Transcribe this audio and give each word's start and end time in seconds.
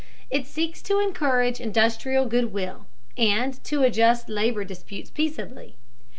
It 0.31 0.47
seeks 0.47 0.81
to 0.81 0.99
encourage 0.99 1.61
industrial 1.61 2.25
good 2.25 2.51
will, 2.51 2.87
and 3.19 3.63
to 3.65 3.83
adjust 3.83 4.29
labor 4.29 4.63
disputes 4.63 5.11
peaceably. 5.11 5.75